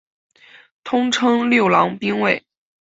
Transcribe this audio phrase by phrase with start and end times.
[0.83, 2.43] 通称六郎兵卫。